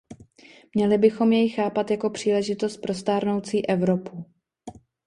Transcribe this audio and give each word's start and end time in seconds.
Měli 0.73 0.97
bychom 0.97 1.33
jej 1.33 1.49
chápat 1.49 1.91
jako 1.91 2.09
příležitost 2.09 2.77
pro 2.77 2.93
stárnoucí 2.93 3.65
Evropu. 3.69 4.25